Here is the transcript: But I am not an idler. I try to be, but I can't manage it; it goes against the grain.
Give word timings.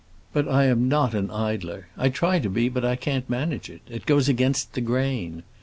But 0.33 0.47
I 0.49 0.63
am 0.65 0.89
not 0.89 1.13
an 1.13 1.29
idler. 1.29 1.89
I 1.95 2.09
try 2.09 2.39
to 2.39 2.49
be, 2.49 2.69
but 2.69 2.83
I 2.83 2.95
can't 2.95 3.29
manage 3.29 3.69
it; 3.69 3.81
it 3.87 4.07
goes 4.07 4.27
against 4.27 4.73
the 4.73 4.81
grain. 4.81 5.43